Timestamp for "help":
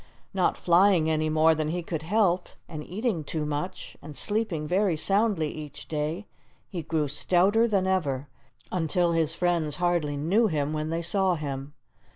2.01-2.49